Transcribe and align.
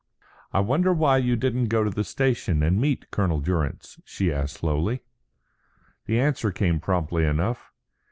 "I 0.51 0.61
wonder 0.61 0.91
why 0.93 1.17
you 1.19 1.35
didn't 1.35 1.67
go 1.67 1.83
to 1.83 1.91
the 1.91 2.03
station 2.03 2.63
and 2.63 2.81
meet 2.81 3.11
Colonel 3.11 3.39
Durrance?" 3.39 3.99
she 4.03 4.33
asked 4.33 4.55
slowly. 4.55 5.01
The 6.07 6.19
answer 6.19 6.49
came 6.51 6.79
promptly 6.79 7.23
enough. 7.23 7.71